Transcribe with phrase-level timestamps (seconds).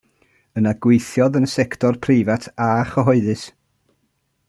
[0.61, 3.45] Yna gweithiodd yn y sector preifat a chyhoeddus.